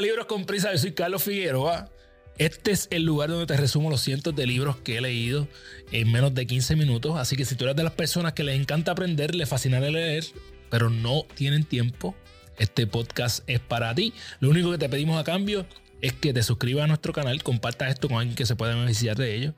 Libros 0.00 0.26
con 0.26 0.46
Prisa, 0.46 0.72
yo 0.72 0.78
soy 0.78 0.92
Carlos 0.92 1.22
Figueroa. 1.22 1.90
Este 2.38 2.70
es 2.70 2.88
el 2.90 3.02
lugar 3.02 3.28
donde 3.28 3.44
te 3.44 3.56
resumo 3.56 3.90
los 3.90 4.00
cientos 4.00 4.34
de 4.34 4.46
libros 4.46 4.76
que 4.78 4.96
he 4.96 5.00
leído 5.02 5.46
en 5.92 6.10
menos 6.10 6.34
de 6.34 6.46
15 6.46 6.74
minutos. 6.76 7.18
Así 7.18 7.36
que 7.36 7.44
si 7.44 7.54
tú 7.54 7.64
eres 7.64 7.76
de 7.76 7.82
las 7.82 7.92
personas 7.92 8.32
que 8.32 8.42
les 8.42 8.58
encanta 8.58 8.92
aprender, 8.92 9.34
les 9.34 9.46
fascina 9.46 9.78
leer, 9.78 10.24
pero 10.70 10.88
no 10.88 11.26
tienen 11.34 11.64
tiempo, 11.64 12.14
este 12.56 12.86
podcast 12.86 13.44
es 13.46 13.60
para 13.60 13.94
ti. 13.94 14.14
Lo 14.38 14.48
único 14.48 14.70
que 14.70 14.78
te 14.78 14.88
pedimos 14.88 15.20
a 15.20 15.24
cambio 15.24 15.66
es 16.00 16.14
que 16.14 16.32
te 16.32 16.42
suscribas 16.42 16.84
a 16.84 16.86
nuestro 16.86 17.12
canal, 17.12 17.42
compartas 17.42 17.90
esto 17.90 18.08
con 18.08 18.18
alguien 18.18 18.36
que 18.36 18.46
se 18.46 18.56
pueda 18.56 18.74
beneficiar 18.74 19.18
de 19.18 19.36
ello. 19.36 19.54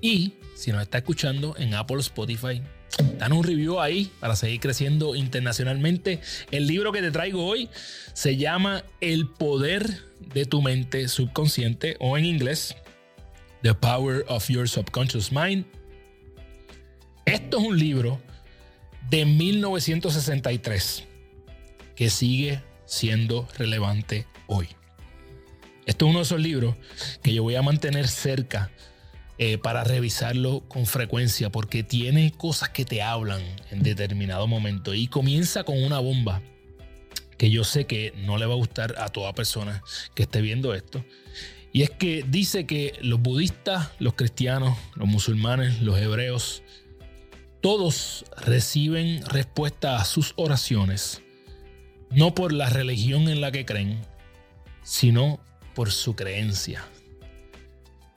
Y 0.00 0.34
si 0.56 0.72
nos 0.72 0.82
está 0.82 0.98
escuchando 0.98 1.54
en 1.58 1.74
Apple, 1.74 1.98
Spotify, 1.98 2.60
Dan 3.18 3.32
un 3.32 3.44
review 3.44 3.80
ahí 3.80 4.10
para 4.20 4.36
seguir 4.36 4.60
creciendo 4.60 5.14
internacionalmente. 5.14 6.20
El 6.50 6.66
libro 6.66 6.92
que 6.92 7.02
te 7.02 7.10
traigo 7.10 7.46
hoy 7.46 7.68
se 8.12 8.36
llama 8.36 8.84
El 9.00 9.28
poder 9.28 10.02
de 10.20 10.44
tu 10.46 10.62
mente 10.62 11.08
subconsciente 11.08 11.96
o 12.00 12.16
en 12.16 12.24
inglés 12.24 12.74
The 13.62 13.74
Power 13.74 14.24
of 14.28 14.48
Your 14.48 14.68
Subconscious 14.68 15.32
Mind. 15.32 15.66
Esto 17.24 17.58
es 17.58 17.64
un 17.64 17.78
libro 17.78 18.20
de 19.10 19.24
1963 19.24 21.04
que 21.94 22.10
sigue 22.10 22.62
siendo 22.84 23.48
relevante 23.58 24.26
hoy. 24.46 24.68
Esto 25.86 26.06
es 26.06 26.10
uno 26.10 26.18
de 26.20 26.24
esos 26.24 26.40
libros 26.40 26.76
que 27.22 27.32
yo 27.32 27.42
voy 27.42 27.54
a 27.54 27.62
mantener 27.62 28.08
cerca 28.08 28.70
eh, 29.38 29.58
para 29.58 29.84
revisarlo 29.84 30.62
con 30.68 30.86
frecuencia 30.86 31.50
porque 31.50 31.82
tiene 31.82 32.32
cosas 32.32 32.70
que 32.70 32.84
te 32.84 33.02
hablan 33.02 33.42
en 33.70 33.82
determinado 33.82 34.46
momento 34.46 34.94
y 34.94 35.08
comienza 35.08 35.64
con 35.64 35.82
una 35.82 35.98
bomba 35.98 36.40
que 37.36 37.50
yo 37.50 37.64
sé 37.64 37.86
que 37.86 38.14
no 38.16 38.38
le 38.38 38.46
va 38.46 38.54
a 38.54 38.56
gustar 38.56 38.94
a 38.98 39.08
toda 39.08 39.34
persona 39.34 39.82
que 40.14 40.22
esté 40.22 40.40
viendo 40.40 40.74
esto. 40.74 41.04
Y 41.72 41.82
es 41.82 41.90
que 41.90 42.24
dice 42.26 42.66
que 42.66 42.94
los 43.02 43.20
budistas, 43.20 43.90
los 43.98 44.14
cristianos, 44.14 44.78
los 44.94 45.06
musulmanes, 45.06 45.82
los 45.82 45.98
hebreos, 45.98 46.62
todos 47.60 48.24
reciben 48.38 49.22
respuesta 49.26 49.96
a 49.96 50.04
sus 50.06 50.32
oraciones, 50.36 51.22
no 52.10 52.34
por 52.34 52.52
la 52.52 52.70
religión 52.70 53.28
en 53.28 53.42
la 53.42 53.52
que 53.52 53.66
creen, 53.66 54.00
sino 54.82 55.40
por 55.74 55.90
su 55.90 56.16
creencia. 56.16 56.82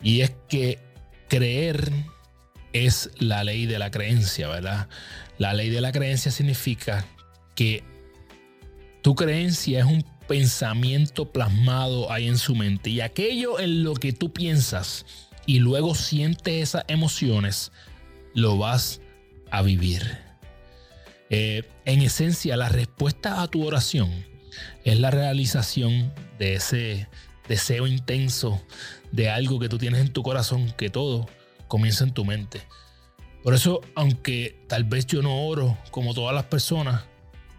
Y 0.01 0.21
es 0.21 0.31
que 0.47 0.79
creer 1.29 1.91
es 2.73 3.09
la 3.17 3.43
ley 3.45 3.65
de 3.65 3.79
la 3.79 3.89
creencia, 3.91 4.49
¿verdad? 4.49 4.89
La 5.37 5.53
ley 5.53 5.69
de 5.69 5.79
la 5.79 5.93
creencia 5.93 6.31
significa 6.31 7.05
que 7.55 7.83
tu 9.01 9.15
creencia 9.15 9.79
es 9.79 9.85
un 9.85 10.03
pensamiento 10.27 11.31
plasmado 11.31 12.11
ahí 12.11 12.27
en 12.27 12.37
su 12.37 12.55
mente 12.55 12.89
y 12.89 13.01
aquello 13.01 13.59
en 13.59 13.83
lo 13.83 13.93
que 13.93 14.11
tú 14.11 14.33
piensas 14.33 15.05
y 15.45 15.59
luego 15.59 15.95
sientes 15.95 16.61
esas 16.61 16.83
emociones, 16.87 17.71
lo 18.35 18.57
vas 18.57 19.01
a 19.49 19.61
vivir. 19.61 20.19
Eh, 21.29 21.63
en 21.85 22.01
esencia, 22.01 22.57
la 22.57 22.69
respuesta 22.69 23.41
a 23.41 23.47
tu 23.47 23.65
oración 23.65 24.11
es 24.83 24.99
la 24.99 25.11
realización 25.11 26.13
de 26.37 26.55
ese 26.55 27.07
deseo 27.49 27.87
intenso 27.87 28.61
de 29.11 29.29
algo 29.29 29.59
que 29.59 29.67
tú 29.67 29.77
tienes 29.77 29.99
en 29.99 30.13
tu 30.13 30.23
corazón, 30.23 30.71
que 30.77 30.89
todo 30.89 31.27
comienza 31.67 32.05
en 32.05 32.13
tu 32.13 32.23
mente. 32.23 32.61
Por 33.43 33.53
eso, 33.53 33.81
aunque 33.95 34.63
tal 34.67 34.83
vez 34.83 35.07
yo 35.07 35.21
no 35.21 35.45
oro 35.45 35.77
como 35.91 36.13
todas 36.13 36.33
las 36.35 36.45
personas, 36.45 37.03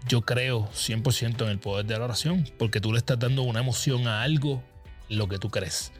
yo 0.08 0.22
creo 0.22 0.70
100% 0.72 1.42
en 1.42 1.48
el 1.48 1.58
poder 1.58 1.86
de 1.86 1.98
la 1.98 2.04
oración, 2.04 2.48
porque 2.58 2.80
tú 2.80 2.92
le 2.92 2.98
estás 2.98 3.18
dando 3.18 3.42
una 3.42 3.60
emoción 3.60 4.06
a 4.06 4.22
algo, 4.22 4.62
lo 5.08 5.28
que 5.28 5.38
tú 5.38 5.50
crees. 5.50 5.92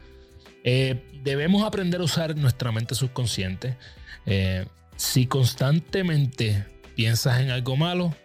Eh, 0.63 1.03
debemos 1.23 1.63
aprender 1.63 2.01
a 2.01 2.05
usar 2.05 2.35
nuestra 2.35 2.71
mente 2.71 2.95
subconsciente. 2.95 3.77
Eh, 4.25 4.65
si 4.95 5.25
constantemente 5.25 6.65
piensas 6.95 7.41
en 7.41 7.49
algo 7.49 7.75
malo, 7.75 8.15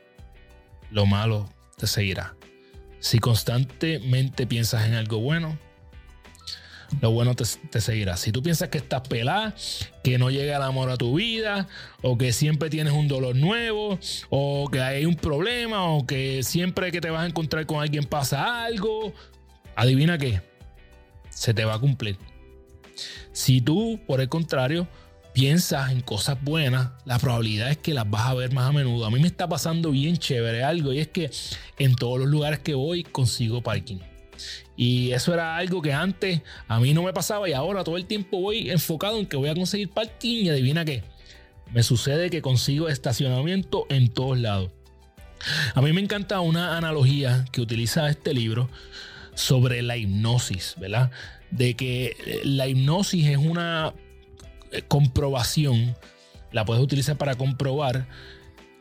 lo 0.91 1.07
malo 1.07 1.51
te 1.77 1.87
seguirá. 1.87 2.37
Si 3.07 3.21
constantemente 3.21 4.49
piensas 4.49 4.85
en 4.85 4.95
algo 4.95 5.21
bueno, 5.21 5.57
lo 7.01 7.13
bueno 7.13 7.37
te, 7.37 7.45
seguirá. 7.81 8.17
Si 8.17 8.33
tú 8.33 8.43
piensas 8.43 8.69
que 8.69 8.79
estás 8.79 9.03
pelada, 9.03 9.55
que 10.03 10.19
no 10.19 10.29
llega 10.29 10.57
el 10.57 10.63
amor 10.65 10.91
a 10.91 10.97
tu 10.97 11.15
vida, 11.15 11.69
o 12.03 12.19
que 12.19 12.33
siempre 12.33 12.69
tienes 12.69 12.93
un 12.93 13.07
dolor 13.07 13.37
nuevo, 13.37 14.01
o 14.29 14.69
que 14.73 14.81
hay 14.81 15.05
un 15.05 15.15
problema, 15.15 15.85
o 15.85 16.05
que 16.05 16.43
siempre 16.43 16.91
que 16.91 17.01
te 17.01 17.11
vas 17.11 17.23
a 17.23 17.27
encontrar 17.27 17.65
con 17.67 17.81
alguien 17.81 18.03
pasa 18.03 18.65
algo, 18.65 19.15
adivina 19.77 20.19
qué, 20.19 20.43
se 21.31 21.55
te 21.55 21.65
va 21.65 21.75
a 21.75 21.79
cumplir. 21.79 22.19
Si 23.31 23.61
tú, 23.61 24.01
por 24.05 24.21
el 24.21 24.29
contrario, 24.29 24.89
piensas 25.37 25.93
en 25.93 26.01
cosas 26.01 26.43
buenas, 26.43 26.93
la 27.05 27.19
probabilidad 27.19 27.71
es 27.71 27.77
que 27.77 27.93
las 27.93 28.09
vas 28.09 28.23
a 28.23 28.33
ver 28.33 28.55
más 28.55 28.71
a 28.71 28.73
menudo. 28.73 29.05
A 29.05 29.11
mí 29.11 29.21
me 29.21 29.27
está 29.27 29.47
pasando 29.47 29.91
bien 29.91 30.17
chévere 30.17 30.65
algo 30.65 30.95
y 30.95 30.99
es 31.01 31.09
que 31.09 31.31
en 31.79 31.95
todos 31.95 32.19
los 32.19 32.27
lugares 32.27 32.61
que 32.61 32.73
voy 32.73 33.03
consigo 33.03 33.61
parking. 33.61 33.99
Y 34.79 35.13
eso 35.13 35.35
era 35.35 35.59
algo 35.59 35.83
que 35.83 35.93
antes 35.93 36.41
a 36.69 36.81
mí 36.81 36.95
no 36.95 37.03
me 37.03 37.13
pasaba 37.13 37.51
y 37.51 37.53
ahora 37.53 37.85
todo 37.85 37.99
el 37.99 38.07
tiempo 38.07 38.41
voy 38.41 38.71
enfocado 38.71 39.19
en 39.19 39.27
que 39.27 39.37
voy 39.37 39.51
a 39.51 39.55
conseguir 39.55 39.91
parking 39.91 40.47
y 40.47 40.49
adivina 40.49 40.87
qué. 40.87 41.05
Me 41.71 41.83
sucede 41.83 42.31
que 42.31 42.41
consigo 42.41 42.89
estacionamiento 42.89 43.85
en 43.91 44.09
todos 44.09 44.39
lados. 44.39 44.71
A 45.75 45.83
mí 45.83 45.93
me 45.93 46.01
encanta 46.01 46.41
una 46.41 46.79
analogía 46.79 47.45
que 47.53 47.61
utiliza 47.61 48.09
este 48.09 48.33
libro 48.33 48.71
sobre 49.35 49.83
la 49.83 49.99
hipnosis, 49.99 50.77
¿verdad? 50.79 51.11
De 51.51 51.75
que 51.75 52.41
la 52.43 52.69
hipnosis 52.69 53.27
es 53.27 53.37
una 53.37 53.93
comprobación, 54.89 55.97
la 56.53 56.65
puedes 56.65 56.83
utilizar 56.83 57.17
para 57.17 57.35
comprobar 57.35 58.07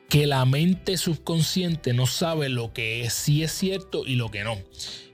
que 0.10 0.28
la 0.28 0.46
mente 0.46 0.98
subconsciente 0.98 1.94
no 1.94 2.06
sabe 2.06 2.50
lo 2.50 2.74
que 2.74 3.10
sí 3.10 3.44
es 3.44 3.52
cierto 3.52 4.04
y 4.06 4.16
lo 4.16 4.30
que 4.30 4.44
no. 4.44 4.58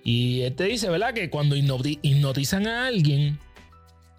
Y 0.04 0.42
él 0.42 0.56
te 0.56 0.66
dice, 0.66 0.90
¿verdad? 0.90 1.14
Que 1.14 1.30
cuando 1.30 1.56
hipnotizan 1.56 2.68
a 2.68 2.88
alguien 2.88 3.40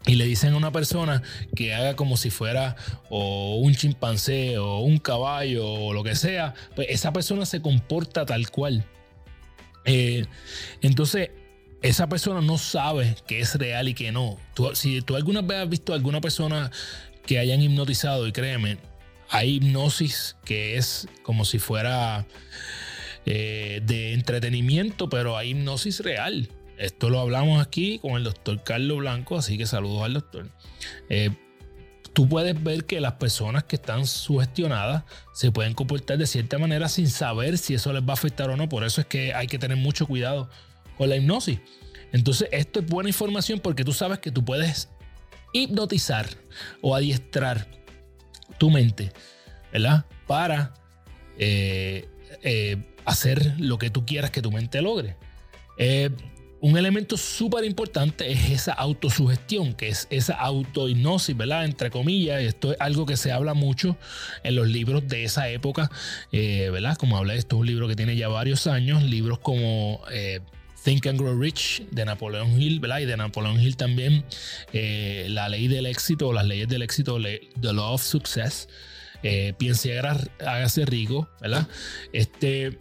y 0.07 0.15
le 0.15 0.25
dicen 0.25 0.55
a 0.55 0.57
una 0.57 0.73
persona 0.73 1.23
que 1.55 1.75
haga 1.75 1.95
como 1.95 2.17
si 2.17 2.31
fuera 2.31 2.77
o 3.11 3.57
un 3.57 3.75
chimpancé 3.75 4.59
o 4.59 4.81
un 4.81 4.99
caballo 4.99 5.67
o 5.67 5.93
lo 5.93 6.03
que 6.03 6.15
sea, 6.15 6.55
pues 6.75 6.89
esa 6.91 7.13
persona 7.13 7.47
se 7.47 7.61
comporta 7.61 8.25
tal 8.25 8.51
cual. 8.51 8.85
Eh, 9.85 10.25
entonces, 10.81 11.31
esa 11.83 12.09
persona 12.09 12.41
no 12.41 12.59
sabe 12.59 13.17
que 13.27 13.41
es 13.41 13.57
real 13.57 13.89
y 13.89 13.95
que 13.95 14.13
no. 14.13 14.39
si 14.75 15.03
tú 15.03 15.17
alguna 15.17 15.43
vez 15.43 15.59
has 15.59 15.69
visto 15.69 15.93
a 15.93 15.97
alguna 15.97 16.21
persona 16.21 16.71
que 17.27 17.39
hayan 17.39 17.61
hipnotizado, 17.61 18.27
y 18.27 18.33
créeme, 18.33 18.79
hay 19.29 19.57
hipnosis 19.57 20.37
que 20.45 20.77
es 20.77 21.09
como 21.23 21.45
si 21.45 21.59
fuera 21.59 22.27
eh, 23.27 23.81
de 23.85 24.13
entretenimiento, 24.15 25.09
pero 25.09 25.37
hay 25.37 25.51
hipnosis 25.51 26.01
real. 26.01 26.49
Esto 26.79 27.11
lo 27.11 27.21
hablamos 27.21 27.65
aquí 27.65 27.99
con 27.99 28.13
el 28.13 28.25
doctor 28.25 28.63
Carlos 28.65 28.99
Blanco, 28.99 29.37
así 29.37 29.59
que 29.59 29.67
saludos 29.67 30.03
al 30.03 30.15
doctor. 30.15 30.49
Eh, 31.09 31.31
tú 32.13 32.29
puedes 32.29 32.61
ver 32.63 32.85
que 32.85 33.01
las 33.01 33.15
personas 33.15 33.65
que 33.65 33.77
están 33.77 34.07
sugestionadas 34.07 35.05
se 35.33 35.51
pueden 35.51 35.75
comportar 35.75 36.19
de 36.19 36.27
cierta 36.27 36.59
manera 36.59 36.89
sin 36.89 37.09
saber 37.09 37.59
si 37.59 37.75
eso 37.75 37.93
les 37.93 38.03
va 38.03 38.11
a 38.11 38.15
afectar 38.15 38.51
o 38.51 38.57
no. 38.57 38.69
Por 38.69 38.85
eso 38.85 39.01
es 39.01 39.07
que 39.07 39.35
hay 39.35 39.47
que 39.47 39.59
tener 39.59 39.77
mucho 39.77 40.07
cuidado 40.07 40.49
con 40.97 41.09
la 41.09 41.17
hipnosis. 41.17 41.59
Entonces, 42.13 42.49
esto 42.53 42.81
es 42.81 42.87
buena 42.87 43.09
información 43.09 43.61
porque 43.61 43.85
tú 43.85 43.93
sabes 43.93 44.19
que 44.19 44.31
tú 44.31 44.45
puedes 44.45 44.89
hipnotizar 45.53 46.27
o 46.81 46.95
adiestrar 46.95 47.67
tu 48.59 48.71
mente, 48.71 49.13
¿verdad? 49.73 50.05
Para 50.27 50.75
eh, 51.39 52.09
hacer 53.05 53.55
lo 53.59 53.79
que 53.79 53.91
tú 53.91 54.05
quieras 54.05 54.31
que 54.31 54.43
tu 54.43 54.53
mente 54.53 54.83
logre. 54.83 55.17
Eh, 55.79 56.11
un 56.61 56.79
elemento 56.79 57.17
súper 57.17 57.65
importante 57.65 58.31
es 58.31 58.51
esa 58.51 58.73
autosugestión, 58.73 59.75
que 59.75 59.89
es 59.89 60.07
esa 60.11 60.35
autohipnosis, 60.35 61.37
¿verdad? 61.37 61.65
Entre 61.65 61.91
comillas, 61.91 62.41
esto 62.41 62.71
es 62.71 62.77
algo 62.81 63.05
que 63.05 63.17
se 63.17 63.33
habla 63.33 63.53
mucho 63.53 63.97
en 64.45 64.55
los 64.55 64.69
libros 64.69 65.09
de 65.09 65.25
esa 65.25 65.49
época, 65.49 65.91
eh, 66.31 66.71
¿verdad? 66.71 66.97
Como 66.97 67.17
hablé, 67.17 67.35
esto 67.35 67.57
es 67.57 67.61
un 67.61 67.67
libro 67.67 67.89
que 67.89 67.97
tiene 67.97 68.15
ya 68.15 68.29
varios 68.29 68.69
años, 68.69 69.03
libros 69.03 69.41
como 69.41 70.03
eh, 70.13 70.39
Think 70.83 71.07
and 71.07 71.19
Grow 71.19 71.39
Rich 71.39 71.83
de 71.91 72.05
Napoleón 72.05 72.61
Hill, 72.61 72.81
¿verdad? 72.81 73.01
Y 73.01 73.07
de 73.07 73.17
Napoleón 73.17 73.61
Hill 73.61 73.77
también 73.77 74.25
La 74.73 75.49
Ley 75.49 75.69
del 75.69 75.87
Éxito, 75.87 76.33
las 76.33 76.47
leyes 76.47 76.69
del 76.69 76.83
éxito, 76.83 77.19
The 77.19 77.73
Law 77.73 77.95
of 77.95 78.03
Success. 78.03 78.69
piense 79.59 79.95
y 79.95 80.45
hágase 80.45 80.85
rico, 80.85 81.29
¿verdad? 81.41 81.69
Este 82.13 82.79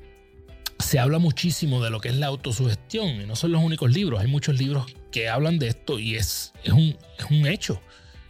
se 0.81 0.99
habla 0.99 1.19
muchísimo 1.19 1.83
de 1.83 1.89
lo 1.89 1.99
que 2.01 2.09
es 2.09 2.15
la 2.15 2.27
autosugestión 2.27 3.21
y 3.21 3.25
no 3.25 3.35
son 3.35 3.51
los 3.51 3.63
únicos 3.63 3.91
libros, 3.91 4.19
hay 4.19 4.27
muchos 4.27 4.57
libros 4.57 4.85
que 5.11 5.29
hablan 5.29 5.59
de 5.59 5.67
esto 5.67 5.99
y 5.99 6.15
es, 6.15 6.53
es, 6.63 6.73
un, 6.73 6.97
un 7.29 7.47
hecho 7.47 7.81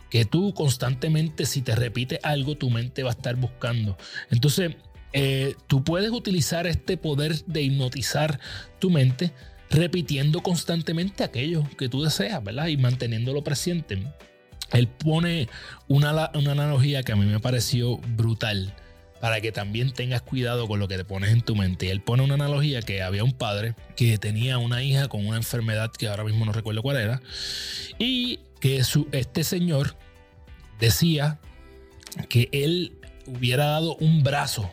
que 0.10 0.26
tú 0.26 0.54
constantemente 0.54 1.46
si 1.46 1.62
te 1.62 1.76
repites 1.76 2.20
algo 2.24 2.58
tu 2.58 2.70
mente 2.70 3.02
va 3.02 3.10
a 3.10 3.14
estar 3.14 3.36
buscando. 3.38 3.98
Entonces, 4.30 4.76
eh, 5.14 5.56
tú 5.68 5.84
puedes 5.84 6.12
utilizar 6.12 6.68
este 6.68 6.98
poder 6.98 7.44
de 7.46 7.62
hipnotizar 7.62 8.40
tu 8.80 8.90
mente 8.90 9.32
repitiendo 9.72 10.42
constantemente 10.42 11.24
aquello 11.24 11.68
que 11.78 11.90
tú 11.90 12.04
deseas, 12.04 12.44
¿verdad? 12.44 12.68
Y 12.68 12.78
manteniéndolo 12.78 13.44
presente. 13.44 14.04
Él 14.72 14.88
pone 14.88 15.50
una, 15.88 16.32
una 16.34 16.52
analogía 16.52 17.04
que 17.04 17.14
a 17.14 17.16
mí 17.16 17.26
me 17.26 17.40
pareció 17.40 17.98
brutal 17.98 18.76
para 19.22 19.40
que 19.40 19.52
también 19.52 19.92
tengas 19.92 20.22
cuidado 20.24 20.68
con 20.68 20.80
lo 20.80 20.88
que 20.88 20.98
te 20.98 21.06
pones 21.06 21.32
en 21.32 21.42
tu 21.42 21.56
mente. 21.56 21.92
Él 21.92 22.02
pone 22.02 22.24
una 22.24 22.34
analogía 22.34 22.82
que 22.82 23.02
había 23.02 23.24
un 23.24 23.34
padre 23.34 23.76
que 23.96 24.18
tenía 24.18 24.58
una 24.58 24.84
hija 24.84 25.08
con 25.08 25.26
una 25.26 25.38
enfermedad 25.38 25.92
que 25.92 26.08
ahora 26.08 26.24
mismo 26.24 26.44
no 26.46 26.52
recuerdo 26.52 26.82
cuál 26.82 26.98
era, 26.98 27.22
y 28.00 28.40
que 28.60 28.84
su, 28.84 29.08
este 29.12 29.44
señor 29.44 29.96
decía 30.80 31.40
que 32.30 32.50
él 32.52 32.98
hubiera 33.28 33.66
dado 33.68 33.96
un 33.98 34.24
brazo 34.24 34.72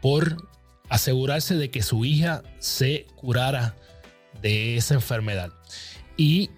por 0.00 0.48
asegurarse 0.88 1.54
de 1.54 1.70
que 1.70 1.82
su 1.82 2.04
hija 2.04 2.42
se 2.58 3.06
curara 3.16 3.76
de 4.42 4.76
esa 4.76 4.94
enfermedad. 4.94 5.52
Y 6.16 6.50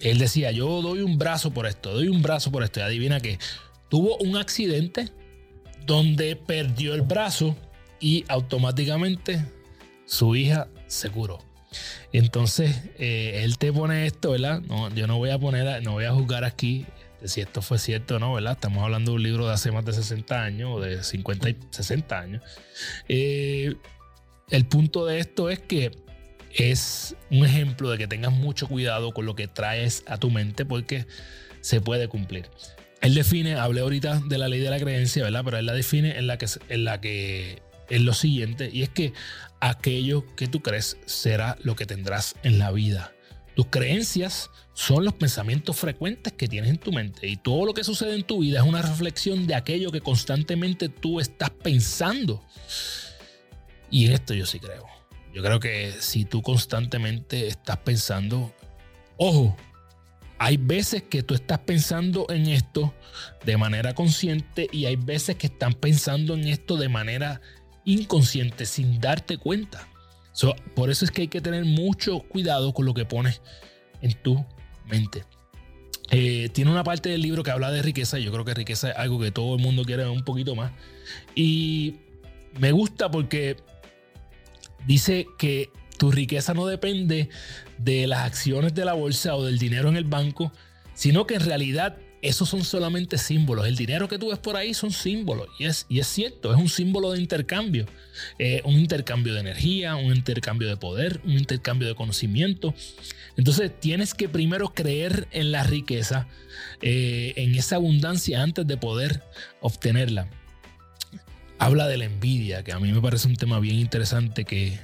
él 0.00 0.18
decía, 0.18 0.50
yo 0.50 0.82
doy 0.82 1.00
un 1.00 1.18
brazo 1.18 1.52
por 1.52 1.66
esto, 1.66 1.92
doy 1.92 2.08
un 2.08 2.22
brazo 2.22 2.50
por 2.50 2.62
esto. 2.62 2.80
Y 2.80 2.82
adivina 2.82 3.20
que 3.20 3.38
tuvo 3.88 4.16
un 4.18 4.36
accidente 4.36 5.10
donde 5.86 6.36
perdió 6.36 6.94
el 6.94 7.02
brazo 7.02 7.56
y 8.00 8.24
automáticamente 8.28 9.44
su 10.06 10.34
hija 10.34 10.68
se 10.86 11.10
curó. 11.10 11.38
Entonces, 12.12 12.82
eh, 12.98 13.42
él 13.44 13.58
te 13.58 13.72
pone 13.72 14.06
esto, 14.06 14.32
¿verdad? 14.32 14.60
No, 14.60 14.90
yo 14.94 15.06
no 15.06 15.18
voy 15.18 15.30
a 15.30 15.38
poner, 15.38 15.82
no 15.82 15.92
voy 15.92 16.04
a 16.04 16.12
juzgar 16.12 16.44
aquí 16.44 16.86
si 17.24 17.40
esto 17.40 17.62
fue 17.62 17.78
cierto 17.78 18.16
o 18.16 18.18
no, 18.18 18.34
¿verdad? 18.34 18.52
Estamos 18.52 18.82
hablando 18.82 19.12
de 19.12 19.16
un 19.16 19.22
libro 19.22 19.46
de 19.46 19.54
hace 19.54 19.70
más 19.70 19.84
de 19.84 19.92
60 19.92 20.42
años 20.42 20.70
o 20.74 20.80
de 20.80 21.02
50 21.02 21.50
y 21.50 21.56
60 21.70 22.18
años. 22.18 22.42
Eh, 23.08 23.74
el 24.50 24.66
punto 24.66 25.06
de 25.06 25.20
esto 25.20 25.48
es 25.48 25.60
que 25.60 25.92
es 26.54 27.16
un 27.30 27.44
ejemplo 27.44 27.90
de 27.90 27.98
que 27.98 28.06
tengas 28.06 28.32
mucho 28.32 28.68
cuidado 28.68 29.12
con 29.12 29.26
lo 29.26 29.34
que 29.34 29.48
traes 29.48 30.04
a 30.06 30.18
tu 30.18 30.30
mente 30.30 30.64
porque 30.64 31.06
se 31.60 31.80
puede 31.80 32.08
cumplir. 32.08 32.48
Él 33.00 33.14
define, 33.14 33.56
hablé 33.56 33.80
ahorita 33.80 34.20
de 34.26 34.38
la 34.38 34.48
ley 34.48 34.60
de 34.60 34.70
la 34.70 34.78
creencia, 34.78 35.24
¿verdad? 35.24 35.42
Pero 35.44 35.58
él 35.58 35.66
la 35.66 35.72
define 35.72 36.18
en 36.18 36.26
la 36.26 36.38
que, 36.38 36.46
en 36.68 36.84
la 36.84 37.00
que 37.00 37.62
es 37.88 38.00
lo 38.00 38.14
siguiente, 38.14 38.70
y 38.72 38.82
es 38.82 38.88
que 38.88 39.12
aquello 39.60 40.24
que 40.36 40.46
tú 40.46 40.62
crees 40.62 40.96
será 41.06 41.56
lo 41.62 41.74
que 41.76 41.86
tendrás 41.86 42.36
en 42.42 42.58
la 42.58 42.70
vida. 42.70 43.12
Tus 43.54 43.66
creencias 43.66 44.50
son 44.72 45.04
los 45.04 45.14
pensamientos 45.14 45.76
frecuentes 45.76 46.32
que 46.32 46.48
tienes 46.48 46.70
en 46.70 46.78
tu 46.78 46.90
mente 46.90 47.28
y 47.28 47.36
todo 47.36 47.66
lo 47.66 47.74
que 47.74 47.84
sucede 47.84 48.14
en 48.14 48.22
tu 48.22 48.38
vida 48.40 48.60
es 48.60 48.66
una 48.66 48.80
reflexión 48.80 49.46
de 49.46 49.54
aquello 49.54 49.90
que 49.90 50.00
constantemente 50.00 50.88
tú 50.88 51.20
estás 51.20 51.50
pensando. 51.50 52.42
Y 53.90 54.06
en 54.06 54.12
esto 54.12 54.32
yo 54.32 54.46
sí 54.46 54.58
creo. 54.58 54.91
Yo 55.32 55.42
creo 55.42 55.60
que 55.60 55.92
si 55.98 56.24
tú 56.24 56.42
constantemente 56.42 57.46
estás 57.46 57.78
pensando, 57.78 58.52
ojo, 59.16 59.56
hay 60.38 60.56
veces 60.56 61.04
que 61.04 61.22
tú 61.22 61.34
estás 61.34 61.60
pensando 61.60 62.26
en 62.28 62.48
esto 62.48 62.92
de 63.44 63.56
manera 63.56 63.94
consciente 63.94 64.68
y 64.72 64.86
hay 64.86 64.96
veces 64.96 65.36
que 65.36 65.46
están 65.46 65.72
pensando 65.74 66.34
en 66.34 66.48
esto 66.48 66.76
de 66.76 66.88
manera 66.88 67.40
inconsciente 67.84 68.66
sin 68.66 69.00
darte 69.00 69.38
cuenta. 69.38 69.88
por 70.74 70.90
eso 70.90 71.04
es 71.04 71.10
que 71.10 71.22
hay 71.22 71.28
que 71.28 71.40
tener 71.40 71.64
mucho 71.64 72.20
cuidado 72.20 72.74
con 72.74 72.86
lo 72.86 72.94
que 72.94 73.04
pones 73.04 73.40
en 74.00 74.14
tu 74.14 74.44
mente. 74.86 75.24
Eh, 76.10 76.50
tiene 76.52 76.70
una 76.70 76.84
parte 76.84 77.08
del 77.08 77.22
libro 77.22 77.42
que 77.42 77.50
habla 77.50 77.70
de 77.70 77.80
riqueza. 77.80 78.18
Yo 78.18 78.32
creo 78.32 78.44
que 78.44 78.52
riqueza 78.52 78.90
es 78.90 78.96
algo 78.96 79.18
que 79.18 79.30
todo 79.30 79.54
el 79.54 79.62
mundo 79.62 79.84
quiere 79.84 80.06
un 80.08 80.24
poquito 80.24 80.54
más. 80.54 80.72
Y 81.34 81.96
me 82.58 82.72
gusta 82.72 83.10
porque 83.10 83.56
dice 84.86 85.26
que 85.38 85.70
tu 85.98 86.10
riqueza 86.10 86.54
no 86.54 86.66
depende 86.66 87.28
de 87.78 88.06
las 88.06 88.26
acciones 88.26 88.74
de 88.74 88.84
la 88.84 88.94
bolsa 88.94 89.36
o 89.36 89.44
del 89.44 89.58
dinero 89.58 89.88
en 89.88 89.96
el 89.96 90.04
banco, 90.04 90.52
sino 90.94 91.26
que 91.26 91.34
en 91.34 91.42
realidad 91.42 91.96
esos 92.22 92.48
son 92.48 92.64
solamente 92.64 93.18
símbolos. 93.18 93.66
El 93.66 93.76
dinero 93.76 94.08
que 94.08 94.18
tú 94.18 94.30
ves 94.30 94.38
por 94.38 94.56
ahí 94.56 94.74
son 94.74 94.92
símbolos. 94.92 95.48
Y 95.58 95.64
es, 95.64 95.86
y 95.88 95.98
es 95.98 96.06
cierto, 96.06 96.52
es 96.52 96.58
un 96.58 96.68
símbolo 96.68 97.10
de 97.10 97.20
intercambio. 97.20 97.86
Eh, 98.38 98.62
un 98.64 98.74
intercambio 98.74 99.34
de 99.34 99.40
energía, 99.40 99.96
un 99.96 100.14
intercambio 100.14 100.68
de 100.68 100.76
poder, 100.76 101.20
un 101.24 101.32
intercambio 101.32 101.88
de 101.88 101.96
conocimiento. 101.96 102.74
Entonces 103.36 103.72
tienes 103.78 104.14
que 104.14 104.28
primero 104.28 104.72
creer 104.72 105.26
en 105.32 105.50
la 105.50 105.64
riqueza, 105.64 106.28
eh, 106.80 107.32
en 107.36 107.56
esa 107.56 107.76
abundancia 107.76 108.40
antes 108.40 108.66
de 108.66 108.76
poder 108.76 109.24
obtenerla. 109.60 110.28
Habla 111.62 111.86
de 111.86 111.96
la 111.96 112.06
envidia, 112.06 112.64
que 112.64 112.72
a 112.72 112.80
mí 112.80 112.92
me 112.92 113.00
parece 113.00 113.28
un 113.28 113.36
tema 113.36 113.60
bien 113.60 113.76
interesante 113.76 114.44
que 114.44 114.78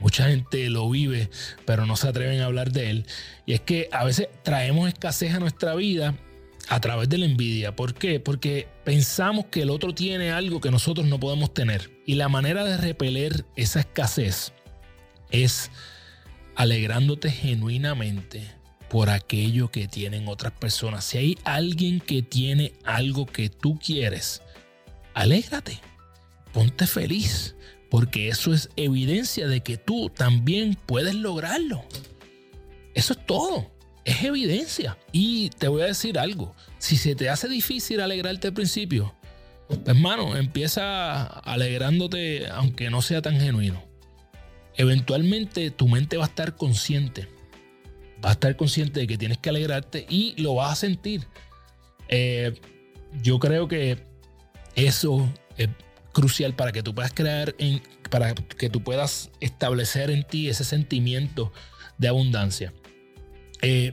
Mucha 0.00 0.28
gente 0.28 0.70
lo 0.70 0.88
vive, 0.88 1.28
pero 1.64 1.84
no 1.84 1.96
se 1.96 2.08
atreven 2.08 2.40
a 2.40 2.46
hablar 2.46 2.70
de 2.70 2.90
él. 2.90 3.06
Y 3.46 3.54
es 3.54 3.60
que 3.60 3.88
a 3.90 4.04
veces 4.04 4.28
traemos 4.44 4.88
escasez 4.88 5.34
a 5.34 5.40
nuestra 5.40 5.74
vida 5.74 6.14
a 6.68 6.80
través 6.80 7.08
de 7.08 7.18
la 7.18 7.26
envidia. 7.26 7.74
¿Por 7.74 7.94
qué? 7.94 8.20
Porque 8.20 8.68
pensamos 8.84 9.46
que 9.46 9.62
el 9.62 9.70
otro 9.70 9.94
tiene 9.94 10.30
algo 10.30 10.60
que 10.60 10.70
nosotros 10.70 11.06
no 11.06 11.18
podemos 11.18 11.52
tener. 11.52 11.90
Y 12.06 12.14
la 12.14 12.28
manera 12.28 12.64
de 12.64 12.76
repeler 12.76 13.44
esa 13.56 13.80
escasez 13.80 14.52
es 15.30 15.72
alegrándote 16.54 17.30
genuinamente 17.32 18.48
por 18.88 19.10
aquello 19.10 19.70
que 19.72 19.88
tienen 19.88 20.28
otras 20.28 20.52
personas. 20.52 21.04
Si 21.04 21.18
hay 21.18 21.38
alguien 21.42 21.98
que 21.98 22.22
tiene 22.22 22.72
algo 22.84 23.26
que 23.26 23.48
tú 23.48 23.80
quieres, 23.84 24.42
alégrate, 25.12 25.80
ponte 26.52 26.86
feliz 26.86 27.54
porque 27.90 28.28
eso 28.28 28.52
es 28.52 28.68
evidencia 28.76 29.48
de 29.48 29.60
que 29.60 29.76
tú 29.76 30.10
también 30.10 30.76
puedes 30.86 31.14
lograrlo. 31.14 31.84
Eso 32.94 33.14
es 33.14 33.26
todo. 33.26 33.70
Es 34.04 34.22
evidencia. 34.24 34.98
Y 35.12 35.50
te 35.50 35.68
voy 35.68 35.82
a 35.82 35.86
decir 35.86 36.18
algo. 36.18 36.54
Si 36.78 36.96
se 36.96 37.14
te 37.14 37.28
hace 37.28 37.48
difícil 37.48 38.00
alegrarte 38.00 38.48
al 38.48 38.54
principio, 38.54 39.14
hermano, 39.86 40.36
empieza 40.36 41.24
alegrándote 41.24 42.48
aunque 42.48 42.90
no 42.90 43.02
sea 43.02 43.22
tan 43.22 43.40
genuino. 43.40 43.82
Eventualmente 44.76 45.70
tu 45.70 45.88
mente 45.88 46.16
va 46.16 46.24
a 46.24 46.28
estar 46.28 46.56
consciente. 46.56 47.28
Va 48.24 48.30
a 48.30 48.32
estar 48.32 48.56
consciente 48.56 49.00
de 49.00 49.06
que 49.06 49.18
tienes 49.18 49.38
que 49.38 49.48
alegrarte 49.48 50.06
y 50.08 50.34
lo 50.40 50.56
vas 50.56 50.72
a 50.72 50.76
sentir. 50.76 51.26
Eh, 52.08 52.54
yo 53.22 53.38
creo 53.38 53.68
que 53.68 54.04
eso 54.74 55.28
es 55.56 55.68
crucial 56.18 56.52
para 56.52 56.72
que 56.72 56.82
tú 56.82 56.96
puedas 56.96 57.12
crear, 57.12 57.54
en, 57.58 57.80
para 58.10 58.34
que 58.34 58.68
tú 58.68 58.82
puedas 58.82 59.30
establecer 59.38 60.10
en 60.10 60.24
ti 60.24 60.48
ese 60.48 60.64
sentimiento 60.64 61.52
de 61.96 62.08
abundancia. 62.08 62.72
Eh, 63.62 63.92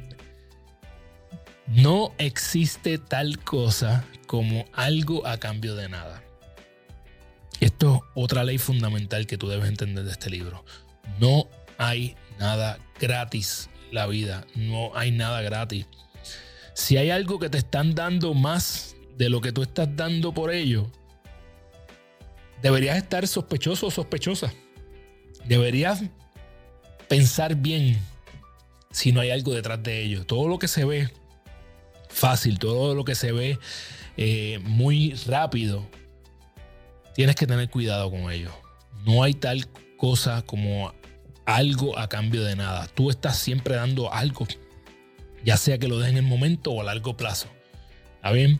no 1.67 2.13
existe 2.17 2.97
tal 2.97 3.37
cosa 3.37 4.03
como 4.25 4.65
algo 4.73 5.27
a 5.27 5.37
cambio 5.37 5.75
de 5.75 5.87
nada. 5.87 6.23
Esto 7.59 7.95
es 7.95 8.01
otra 8.15 8.43
ley 8.43 8.57
fundamental 8.57 9.27
que 9.27 9.37
tú 9.37 9.47
debes 9.47 9.69
entender 9.69 10.03
de 10.03 10.11
este 10.11 10.31
libro. 10.31 10.65
No 11.19 11.47
hay 11.77 12.15
nada 12.39 12.79
gratis 12.99 13.69
la 13.91 14.07
vida. 14.07 14.47
No 14.55 14.97
hay 14.97 15.11
nada 15.11 15.43
gratis. 15.43 15.85
Si 16.73 16.97
hay 16.97 17.11
algo 17.11 17.37
que 17.37 17.51
te 17.51 17.59
están 17.59 17.93
dando 17.93 18.33
más 18.33 18.95
de 19.15 19.29
lo 19.29 19.41
que 19.41 19.51
tú 19.51 19.61
estás 19.61 19.95
dando 19.95 20.33
por 20.33 20.51
ello, 20.51 20.91
deberías 22.65 22.97
estar 22.97 23.27
sospechoso 23.27 23.85
o 23.85 23.91
sospechosa. 23.91 24.51
Deberías 25.47 26.01
pensar 27.07 27.53
bien 27.53 27.99
si 28.89 29.11
no 29.11 29.21
hay 29.21 29.29
algo 29.29 29.53
detrás 29.53 29.83
de 29.83 30.01
ello. 30.01 30.25
Todo 30.25 30.47
lo 30.47 30.57
que 30.57 30.67
se 30.67 30.83
ve 30.83 31.11
fácil, 32.09 32.57
todo 32.57 32.95
lo 32.95 33.05
que 33.05 33.13
se 33.13 33.31
ve 33.31 33.59
eh, 34.17 34.59
muy 34.63 35.13
rápido, 35.27 35.87
tienes 37.13 37.35
que 37.35 37.45
tener 37.45 37.69
cuidado 37.69 38.09
con 38.09 38.31
ello. 38.31 38.51
No 39.05 39.21
hay 39.21 39.35
tal 39.35 39.67
cosa 39.95 40.41
como 40.41 40.91
algo 41.45 41.99
a 41.99 42.09
cambio 42.09 42.43
de 42.43 42.55
nada. 42.55 42.87
Tú 42.87 43.11
estás 43.11 43.37
siempre 43.37 43.75
dando 43.75 44.11
algo, 44.11 44.47
ya 45.43 45.57
sea 45.57 45.77
que 45.77 45.87
lo 45.87 45.99
des 45.99 46.09
en 46.09 46.17
el 46.17 46.23
momento 46.23 46.71
o 46.71 46.81
a 46.81 46.83
largo 46.83 47.15
plazo. 47.15 47.47
¿Está 48.15 48.31
bien? 48.31 48.59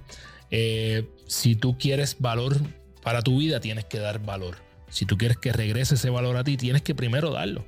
Eh, 0.52 1.10
si 1.26 1.56
tú 1.56 1.76
quieres 1.80 2.18
valor 2.20 2.62
para 3.06 3.22
tu 3.22 3.38
vida 3.38 3.60
tienes 3.60 3.86
que 3.86 4.00
dar 4.00 4.18
valor. 4.18 4.58
Si 4.90 5.06
tú 5.06 5.16
quieres 5.16 5.38
que 5.38 5.54
regrese 5.54 5.94
ese 5.94 6.10
valor 6.10 6.38
a 6.38 6.44
ti, 6.44 6.58
tienes 6.58 6.82
que 6.82 6.96
primero 6.96 7.30
darlo. 7.30 7.64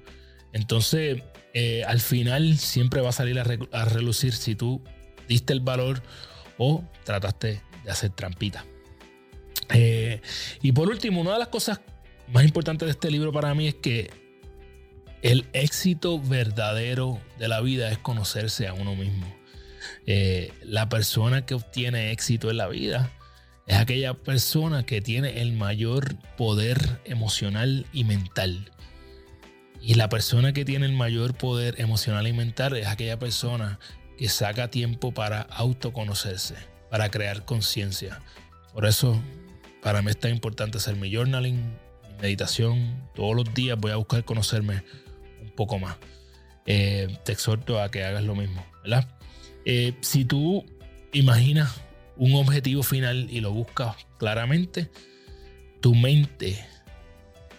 Entonces, 0.51 1.21
eh, 1.53 1.83
al 1.83 1.99
final 1.99 2.57
siempre 2.57 3.01
va 3.01 3.09
a 3.09 3.11
salir 3.11 3.39
a, 3.39 3.85
relucir 3.85 4.33
si 4.33 4.55
tú 4.55 4.81
diste 5.27 5.53
el 5.53 5.59
valor 5.59 6.01
o 6.57 6.83
trataste 7.03 7.61
de 7.83 7.91
hacer 7.91 8.09
trampita. 8.09 8.65
Eh, 9.75 10.21
y 10.63 10.71
por 10.71 10.89
último, 10.89 11.21
una 11.21 11.33
de 11.33 11.39
las 11.39 11.49
cosas 11.49 11.81
más 12.29 12.43
importantes 12.43 12.87
de 12.87 12.93
este 12.93 13.11
libro 13.11 13.31
para 13.31 13.53
mí 13.53 13.67
es 13.67 13.75
que 13.75 14.09
el 15.21 15.45
éxito 15.53 16.19
verdadero 16.19 17.21
de 17.37 17.47
la 17.47 17.61
vida 17.61 17.91
es 17.91 17.99
conocerse 17.99 18.67
a 18.67 18.73
uno 18.73 18.95
mismo. 18.95 19.31
Eh, 20.07 20.51
la 20.63 20.89
persona 20.89 21.45
que 21.45 21.53
obtiene 21.53 22.11
éxito 22.11 22.49
en 22.49 22.57
la 22.57 22.67
vida 22.67 23.11
es 23.67 23.77
aquella 23.77 24.13
persona 24.13 24.85
que 24.85 25.01
tiene 25.01 25.41
el 25.41 25.51
mayor 25.51 26.15
poder 26.37 27.01
emocional 27.03 27.85
y 27.91 28.05
mental. 28.05 28.71
Y 29.81 29.95
la 29.95 30.09
persona 30.09 30.53
que 30.53 30.65
tiene 30.65 30.85
el 30.85 30.93
mayor 30.93 31.35
poder 31.35 31.79
emocional 31.79 32.27
y 32.27 32.33
mental 32.33 32.77
es 32.77 32.87
aquella 32.87 33.19
persona 33.19 33.77
que 34.17 34.29
saca 34.29 34.69
tiempo 34.69 35.13
para 35.13 35.41
autoconocerse, 35.41 36.55
para 36.89 37.11
crear 37.11 37.45
conciencia. 37.45 38.21
Por 38.73 38.85
eso, 38.85 39.21
para 39.83 40.01
mí 40.01 40.11
es 40.11 40.19
tan 40.19 40.31
importante 40.31 40.77
hacer 40.77 40.95
mi 40.95 41.13
journaling, 41.13 41.57
mi 41.57 42.21
meditación. 42.21 43.09
Todos 43.15 43.35
los 43.35 43.53
días 43.53 43.77
voy 43.77 43.91
a 43.91 43.97
buscar 43.97 44.23
conocerme 44.23 44.83
un 45.41 45.51
poco 45.51 45.77
más. 45.77 45.97
Eh, 46.65 47.17
te 47.25 47.33
exhorto 47.33 47.81
a 47.81 47.91
que 47.91 48.03
hagas 48.05 48.23
lo 48.23 48.35
mismo, 48.35 48.65
¿verdad? 48.83 49.07
Eh, 49.65 49.93
si 50.01 50.23
tú 50.23 50.65
imaginas 51.11 51.81
un 52.17 52.35
objetivo 52.35 52.83
final 52.83 53.27
y 53.29 53.41
lo 53.41 53.51
buscas 53.51 53.95
claramente, 54.17 54.89
tu 55.81 55.95
mente 55.95 56.57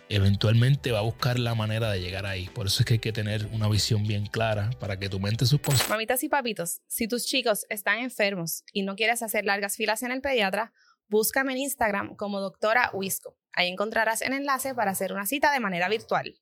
eventualmente 0.08 0.90
va 0.90 1.00
a 1.00 1.02
buscar 1.02 1.38
la 1.38 1.54
manera 1.54 1.90
de 1.90 2.00
llegar 2.00 2.26
ahí. 2.26 2.48
Por 2.48 2.66
eso 2.66 2.80
es 2.80 2.86
que 2.86 2.94
hay 2.94 2.98
que 2.98 3.12
tener 3.12 3.46
una 3.52 3.68
visión 3.68 4.06
bien 4.06 4.26
clara 4.26 4.70
para 4.80 4.98
que 4.98 5.08
tu 5.08 5.20
mente 5.20 5.46
subconsciente. 5.46 5.92
Mamitas 5.92 6.22
y 6.22 6.28
papitos, 6.28 6.80
si 6.86 7.08
tus 7.08 7.26
chicos 7.26 7.66
están 7.68 7.98
enfermos 7.98 8.64
y 8.72 8.82
no 8.82 8.96
quieres 8.96 9.22
hacer 9.22 9.44
largas 9.44 9.76
filas 9.76 10.02
en 10.02 10.12
el 10.12 10.20
pediatra, 10.20 10.72
búscame 11.08 11.52
en 11.52 11.58
Instagram 11.58 12.16
como 12.16 12.40
doctora 12.40 12.90
Wisco. 12.94 13.36
Ahí 13.52 13.68
encontrarás 13.68 14.22
el 14.22 14.32
enlace 14.32 14.74
para 14.74 14.92
hacer 14.92 15.12
una 15.12 15.26
cita 15.26 15.52
de 15.52 15.60
manera 15.60 15.88
virtual. 15.88 16.38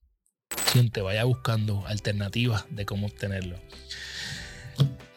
Te 0.93 1.01
vaya 1.01 1.25
buscando 1.25 1.87
alternativas 1.87 2.67
de 2.71 2.85
cómo 2.85 3.07
obtenerlo. 3.07 3.59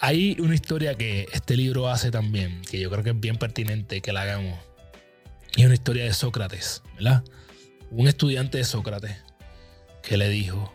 Hay 0.02 0.38
una 0.40 0.56
historia 0.56 0.96
que 0.96 1.28
este 1.34 1.58
libro 1.58 1.90
hace 1.90 2.10
también, 2.10 2.62
que 2.62 2.80
yo 2.80 2.90
creo 2.90 3.04
que 3.04 3.10
es 3.10 3.20
bien 3.20 3.36
pertinente 3.36 4.02
que 4.02 4.14
la 4.14 4.22
hagamos. 4.22 4.58
Y 5.58 5.62
es 5.62 5.66
una 5.66 5.74
historia 5.74 6.06
de 6.06 6.14
Sócrates, 6.14 6.84
¿verdad? 6.96 7.24
Un 7.92 8.08
estudiante 8.08 8.60
de 8.60 8.64
Sócrates 8.64 9.18
que 10.02 10.16
le 10.16 10.30
dijo 10.30 10.74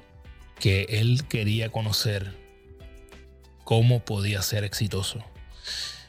que 0.61 0.83
él 0.91 1.25
quería 1.27 1.71
conocer 1.71 2.35
cómo 3.65 4.05
podía 4.05 4.43
ser 4.43 4.63
exitoso. 4.63 5.25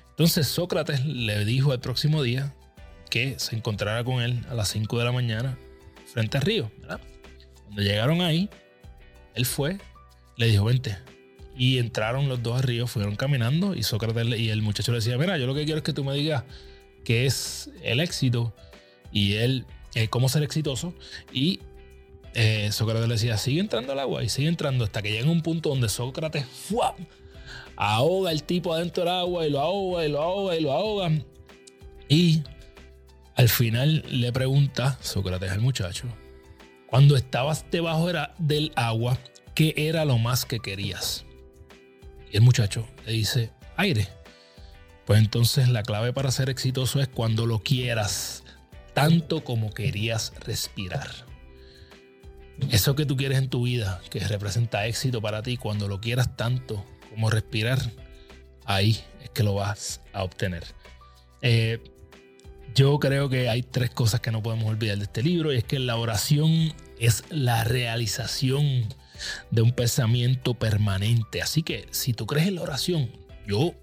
Entonces 0.09 0.47
Sócrates 0.47 1.05
le 1.05 1.45
dijo 1.45 1.71
al 1.71 1.79
próximo 1.79 2.21
día 2.21 2.53
que 3.09 3.39
se 3.39 3.55
encontrara 3.55 4.03
con 4.03 4.21
él 4.21 4.45
a 4.49 4.55
las 4.55 4.67
5 4.69 4.99
de 4.99 5.05
la 5.05 5.13
mañana 5.13 5.57
frente 6.11 6.37
al 6.37 6.43
río. 6.43 6.69
¿verdad? 6.79 6.99
Cuando 7.63 7.81
llegaron 7.81 8.21
ahí, 8.21 8.49
él 9.35 9.45
fue, 9.45 9.77
le 10.35 10.47
dijo, 10.47 10.65
vente, 10.65 10.97
y 11.57 11.77
entraron 11.77 12.27
los 12.27 12.43
dos 12.43 12.63
río, 12.63 12.87
fueron 12.87 13.15
caminando 13.15 13.75
y 13.75 13.83
Sócrates 13.83 14.39
y 14.39 14.49
el 14.49 14.61
muchacho 14.61 14.91
le 14.91 14.97
decía, 14.97 15.17
mira, 15.17 15.37
yo 15.37 15.47
lo 15.47 15.55
que 15.55 15.65
quiero 15.65 15.77
es 15.77 15.83
que 15.83 15.93
tú 15.93 16.03
me 16.03 16.13
digas 16.13 16.43
qué 17.03 17.25
es 17.25 17.69
el 17.83 17.99
éxito 17.99 18.53
y 19.11 19.33
él, 19.33 19.65
eh, 19.93 20.09
cómo 20.09 20.27
ser 20.27 20.43
exitoso. 20.43 20.93
Y 21.31 21.59
eh, 22.33 22.69
Sócrates 22.71 23.07
le 23.07 23.15
decía, 23.15 23.37
sigue 23.37 23.61
entrando 23.61 23.93
al 23.93 23.99
agua 23.99 24.23
y 24.23 24.29
sigue 24.29 24.49
entrando 24.49 24.83
hasta 24.83 25.01
que 25.01 25.11
llega 25.11 25.29
un 25.29 25.41
punto 25.41 25.69
donde 25.69 25.87
Sócrates 25.87 26.45
ahoga 27.77 28.31
el 28.31 28.43
tipo 28.43 28.73
adentro 28.73 29.03
del 29.03 29.13
agua 29.13 29.47
y 29.47 29.49
lo 29.49 29.61
ahoga 29.61 30.05
y 30.05 30.11
lo 30.11 30.21
ahoga 30.21 30.57
y 30.57 30.61
lo 30.61 30.71
ahoga. 30.73 31.11
Y 32.09 32.43
al 33.35 33.47
final 33.49 34.03
le 34.09 34.31
pregunta 34.33 34.97
Sócrates 35.01 35.51
al 35.51 35.61
muchacho, 35.61 36.07
cuando 36.87 37.15
estabas 37.15 37.65
debajo 37.71 38.09
del 38.37 38.71
agua, 38.75 39.17
¿qué 39.53 39.73
era 39.77 40.05
lo 40.05 40.17
más 40.17 40.45
que 40.45 40.59
querías? 40.59 41.25
El 42.35 42.41
muchacho 42.41 42.87
le 43.05 43.13
dice, 43.13 43.51
aire. 43.77 44.07
Pues 45.05 45.19
entonces 45.19 45.69
la 45.69 45.83
clave 45.83 46.13
para 46.13 46.31
ser 46.31 46.49
exitoso 46.49 46.99
es 46.99 47.07
cuando 47.07 47.45
lo 47.45 47.59
quieras 47.59 48.43
tanto 48.93 49.43
como 49.43 49.71
querías 49.71 50.33
respirar. 50.39 51.09
Eso 52.71 52.95
que 52.95 53.05
tú 53.05 53.17
quieres 53.17 53.37
en 53.37 53.49
tu 53.49 53.63
vida, 53.63 54.01
que 54.09 54.19
representa 54.19 54.87
éxito 54.87 55.21
para 55.21 55.43
ti, 55.43 55.57
cuando 55.57 55.87
lo 55.87 55.99
quieras 55.99 56.35
tanto 56.35 56.85
como 57.09 57.29
respirar, 57.29 57.79
ahí 58.65 58.99
es 59.21 59.29
que 59.29 59.43
lo 59.43 59.53
vas 59.53 60.01
a 60.13 60.23
obtener. 60.23 60.63
Eh, 61.41 61.83
yo 62.73 62.99
creo 62.99 63.29
que 63.29 63.49
hay 63.49 63.61
tres 63.61 63.91
cosas 63.91 64.21
que 64.21 64.31
no 64.31 64.41
podemos 64.41 64.65
olvidar 64.65 64.97
de 64.97 65.03
este 65.03 65.21
libro 65.21 65.53
y 65.53 65.57
es 65.57 65.63
que 65.63 65.79
la 65.79 65.97
oración 65.97 66.73
es 66.99 67.23
la 67.29 67.63
realización 67.63 68.87
de 69.51 69.61
un 69.61 69.71
pensamiento 69.71 70.53
permanente. 70.53 71.41
Así 71.41 71.63
que 71.63 71.87
si 71.91 72.13
tú 72.13 72.25
crees 72.25 72.47
en 72.47 72.55
la 72.55 72.61
oración, 72.61 73.09
yo 73.47 73.73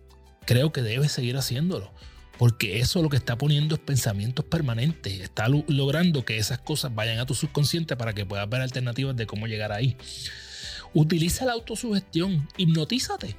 creo 0.45 0.73
que 0.73 0.83
debes 0.83 1.13
seguir 1.13 1.37
haciéndolo. 1.37 1.93
Porque 2.39 2.81
eso 2.81 3.03
lo 3.03 3.09
que 3.09 3.17
está 3.17 3.39
poniendo 3.39 3.75
es 3.75 3.81
pensamientos 3.81 4.45
permanentes. 4.45 5.21
Está 5.21 5.47
logrando 5.49 6.25
que 6.25 6.39
esas 6.39 6.59
cosas 6.59 6.95
vayan 6.95 7.19
a 7.19 7.27
tu 7.27 7.35
subconsciente 7.35 7.97
para 7.97 8.15
que 8.15 8.27
puedas 8.27 8.49
ver 8.49 8.63
alternativas 8.63 9.15
de 9.15 9.27
cómo 9.27 9.47
llegar 9.47 9.71
ahí. 9.71 9.97
Utiliza 10.95 11.45
la 11.45 11.53
autosugestión. 11.53 12.49
Hipnotízate. 12.57 13.37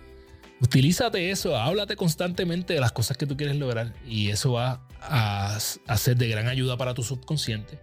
Utilízate 0.62 1.31
eso. 1.31 1.57
Háblate 1.57 1.95
constantemente 1.97 2.75
de 2.75 2.79
las 2.79 2.93
cosas 2.93 3.17
que 3.17 3.25
tú 3.25 3.35
quieres 3.35 3.57
lograr. 3.57 3.93
Y 4.07 4.29
eso 4.29 4.53
va 4.53 4.88
a, 5.01 5.57
a 5.88 5.97
ser 5.97 6.15
de 6.15 6.29
gran 6.29 6.47
ayuda 6.47 6.77
para 6.77 6.93
tu 6.93 7.03
subconsciente. 7.03 7.79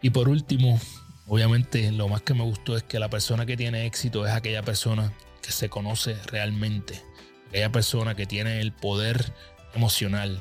Y 0.00 0.10
por 0.10 0.28
último, 0.28 0.80
Obviamente 1.26 1.90
lo 1.92 2.08
más 2.08 2.22
que 2.22 2.34
me 2.34 2.44
gustó 2.44 2.76
es 2.76 2.82
que 2.84 2.98
la 2.98 3.10
persona 3.10 3.46
que 3.46 3.56
tiene 3.56 3.86
éxito 3.86 4.26
es 4.26 4.32
aquella 4.32 4.62
persona 4.62 5.12
que 5.42 5.50
se 5.50 5.68
conoce 5.68 6.16
realmente, 6.26 7.02
aquella 7.48 7.72
persona 7.72 8.14
que 8.14 8.26
tiene 8.26 8.60
el 8.60 8.72
poder 8.72 9.32
emocional 9.74 10.40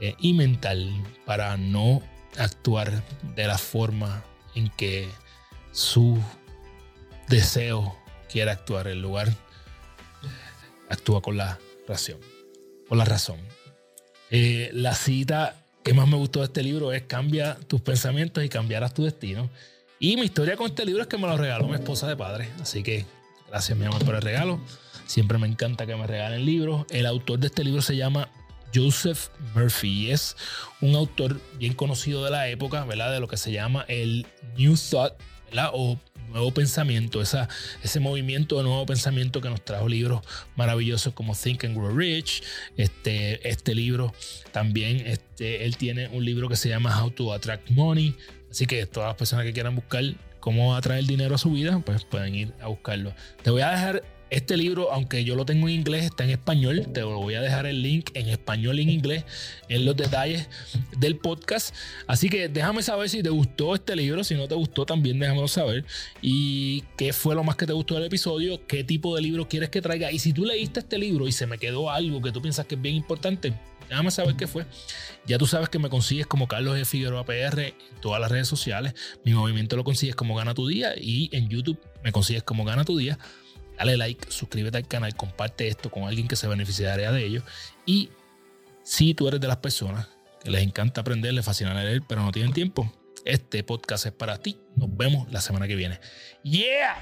eh, 0.00 0.14
y 0.18 0.32
mental 0.32 0.90
para 1.24 1.56
no 1.56 2.02
actuar 2.36 3.02
de 3.36 3.46
la 3.46 3.58
forma 3.58 4.24
en 4.54 4.68
que 4.70 5.08
su 5.70 6.18
deseo 7.28 7.96
quiere 8.28 8.50
actuar. 8.50 8.88
En 8.88 9.02
lugar 9.02 9.28
actúa 10.88 11.22
con 11.22 11.36
la 11.36 11.58
razón. 11.86 12.18
Con 12.88 12.98
la 12.98 13.04
razón. 13.04 13.38
Eh, 14.30 14.70
la 14.72 14.94
cita 14.94 15.56
que 15.82 15.94
más 15.94 16.08
me 16.08 16.16
gustó 16.16 16.40
de 16.40 16.46
este 16.46 16.62
libro 16.62 16.92
es 16.92 17.02
cambia 17.02 17.56
tus 17.66 17.80
pensamientos 17.80 18.44
y 18.44 18.48
cambiarás 18.48 18.94
tu 18.94 19.04
destino. 19.04 19.50
Y 20.02 20.16
mi 20.16 20.22
historia 20.22 20.56
con 20.56 20.66
este 20.66 20.84
libro 20.84 21.02
es 21.02 21.06
que 21.06 21.16
me 21.16 21.28
lo 21.28 21.36
regaló 21.36 21.68
mi 21.68 21.74
esposa 21.74 22.08
de 22.08 22.16
padre. 22.16 22.50
Así 22.60 22.82
que 22.82 23.06
gracias, 23.48 23.78
mi 23.78 23.84
amor, 23.84 24.04
por 24.04 24.16
el 24.16 24.20
regalo. 24.20 24.60
Siempre 25.06 25.38
me 25.38 25.46
encanta 25.46 25.86
que 25.86 25.94
me 25.94 26.08
regalen 26.08 26.44
libros. 26.44 26.86
El 26.90 27.06
autor 27.06 27.38
de 27.38 27.46
este 27.46 27.62
libro 27.62 27.82
se 27.82 27.94
llama 27.94 28.28
Joseph 28.74 29.28
Murphy 29.54 30.06
y 30.06 30.10
es 30.10 30.36
un 30.80 30.96
autor 30.96 31.40
bien 31.56 31.74
conocido 31.74 32.24
de 32.24 32.32
la 32.32 32.48
época, 32.48 32.84
¿verdad? 32.84 33.12
De 33.12 33.20
lo 33.20 33.28
que 33.28 33.36
se 33.36 33.52
llama 33.52 33.84
el 33.86 34.26
New 34.56 34.74
Thought, 34.74 35.14
O 35.72 35.98
nuevo 36.30 36.52
pensamiento, 36.52 37.20
esa, 37.20 37.48
ese 37.82 38.00
movimiento 38.00 38.56
de 38.56 38.64
nuevo 38.64 38.86
pensamiento 38.86 39.40
que 39.40 39.50
nos 39.50 39.64
trajo 39.64 39.88
libros 39.88 40.22
maravillosos 40.56 41.12
como 41.12 41.34
Think 41.34 41.64
and 41.64 41.76
Grow 41.76 41.96
Rich. 41.96 42.42
Este, 42.76 43.46
este 43.48 43.74
libro 43.74 44.14
también, 44.50 45.06
este, 45.06 45.64
él 45.64 45.76
tiene 45.76 46.08
un 46.08 46.24
libro 46.24 46.48
que 46.48 46.56
se 46.56 46.68
llama 46.68 47.02
How 47.02 47.10
to 47.10 47.32
Attract 47.32 47.70
Money. 47.70 48.16
Así 48.50 48.66
que 48.66 48.84
todas 48.86 49.08
las 49.08 49.16
personas 49.16 49.44
que 49.44 49.52
quieran 49.52 49.74
buscar 49.74 50.04
cómo 50.40 50.74
atraer 50.74 51.04
dinero 51.04 51.36
a 51.36 51.38
su 51.38 51.52
vida, 51.52 51.80
pues 51.84 52.04
pueden 52.04 52.34
ir 52.34 52.52
a 52.60 52.66
buscarlo. 52.66 53.14
Te 53.42 53.50
voy 53.50 53.62
a 53.62 53.70
dejar 53.70 54.02
este 54.32 54.56
libro, 54.56 54.90
aunque 54.90 55.24
yo 55.24 55.36
lo 55.36 55.44
tengo 55.44 55.68
en 55.68 55.74
inglés, 55.74 56.06
está 56.06 56.24
en 56.24 56.30
español. 56.30 56.88
Te 56.94 57.02
voy 57.02 57.34
a 57.34 57.42
dejar 57.42 57.66
el 57.66 57.82
link 57.82 58.10
en 58.14 58.30
español 58.30 58.78
y 58.80 58.82
en 58.82 58.88
inglés 58.88 59.24
en 59.68 59.84
los 59.84 59.94
detalles 59.94 60.48
del 60.96 61.16
podcast. 61.16 61.74
Así 62.06 62.30
que 62.30 62.48
déjame 62.48 62.82
saber 62.82 63.10
si 63.10 63.22
te 63.22 63.28
gustó 63.28 63.74
este 63.74 63.94
libro. 63.94 64.24
Si 64.24 64.34
no 64.34 64.48
te 64.48 64.54
gustó, 64.54 64.86
también 64.86 65.18
déjamelo 65.18 65.48
saber. 65.48 65.84
Y 66.22 66.82
qué 66.96 67.12
fue 67.12 67.34
lo 67.34 67.44
más 67.44 67.56
que 67.56 67.66
te 67.66 67.74
gustó 67.74 67.94
del 67.96 68.04
episodio. 68.04 68.66
Qué 68.66 68.84
tipo 68.84 69.14
de 69.14 69.20
libro 69.20 69.46
quieres 69.48 69.68
que 69.68 69.82
traiga. 69.82 70.10
Y 70.10 70.18
si 70.18 70.32
tú 70.32 70.46
leíste 70.46 70.80
este 70.80 70.96
libro 70.96 71.28
y 71.28 71.32
se 71.32 71.46
me 71.46 71.58
quedó 71.58 71.90
algo 71.90 72.22
que 72.22 72.32
tú 72.32 72.40
piensas 72.40 72.64
que 72.64 72.76
es 72.76 72.80
bien 72.80 72.94
importante, 72.94 73.52
Déjame 73.88 74.10
saber 74.10 74.36
qué 74.36 74.46
fue. 74.46 74.64
Ya 75.26 75.36
tú 75.36 75.46
sabes 75.46 75.68
que 75.68 75.78
me 75.78 75.90
consigues 75.90 76.26
como 76.26 76.48
Carlos 76.48 76.76
de 76.76 76.86
Figueroa 76.86 77.26
PR 77.26 77.60
en 77.60 77.74
todas 78.00 78.22
las 78.22 78.30
redes 78.30 78.48
sociales. 78.48 78.94
Mi 79.22 79.34
movimiento 79.34 79.76
lo 79.76 79.84
consigues 79.84 80.16
como 80.16 80.34
Gana 80.34 80.54
tu 80.54 80.66
Día 80.66 80.94
y 80.96 81.28
en 81.36 81.50
YouTube 81.50 81.78
me 82.02 82.10
consigues 82.10 82.42
como 82.42 82.64
Gana 82.64 82.86
tu 82.86 82.96
Día. 82.96 83.18
Dale 83.76 83.96
like, 83.96 84.30
suscríbete 84.30 84.78
al 84.78 84.86
canal, 84.86 85.14
comparte 85.16 85.68
esto 85.68 85.90
con 85.90 86.04
alguien 86.04 86.28
que 86.28 86.36
se 86.36 86.46
beneficiaría 86.46 87.10
de 87.10 87.24
ello. 87.24 87.42
Y 87.86 88.10
si 88.84 89.14
tú 89.14 89.28
eres 89.28 89.40
de 89.40 89.48
las 89.48 89.58
personas 89.58 90.08
que 90.42 90.50
les 90.50 90.62
encanta 90.62 91.00
aprender, 91.00 91.32
les 91.34 91.44
fascina 91.44 91.74
leer, 91.74 92.02
pero 92.06 92.22
no 92.22 92.32
tienen 92.32 92.52
tiempo, 92.52 92.92
este 93.24 93.62
podcast 93.62 94.06
es 94.06 94.12
para 94.12 94.38
ti. 94.38 94.58
Nos 94.76 94.94
vemos 94.96 95.30
la 95.32 95.40
semana 95.40 95.68
que 95.68 95.76
viene. 95.76 96.00
¡Yeah! 96.42 97.00